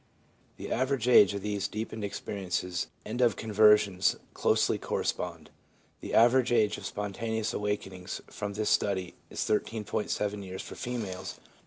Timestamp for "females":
10.73-11.35